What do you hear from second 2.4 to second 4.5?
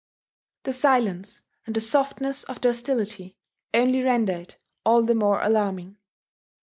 of the hostility only render